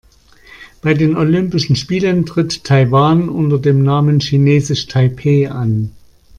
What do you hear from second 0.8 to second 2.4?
Bei den Olympischen Spielen